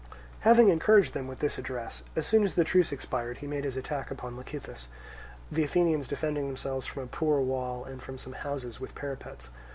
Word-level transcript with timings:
Having 0.39 0.69
encouraged 0.69 1.13
them 1.13 1.27
with 1.27 1.37
this 1.41 1.59
address, 1.59 2.01
as 2.15 2.25
soon 2.25 2.43
as 2.43 2.55
the 2.55 2.63
truce 2.63 2.91
expired 2.91 3.37
he 3.37 3.45
made 3.45 3.63
his 3.65 3.77
attack 3.77 4.09
upon 4.09 4.35
Lecythus; 4.35 4.87
the 5.51 5.63
Athenians 5.63 6.07
defending 6.07 6.47
themselves 6.47 6.87
from 6.87 7.03
a 7.03 7.05
poor 7.05 7.39
wall 7.39 7.83
and 7.85 8.01
from 8.01 8.17
some 8.17 8.33
houses 8.33 8.79
with 8.79 8.95
parapets. 8.95 9.51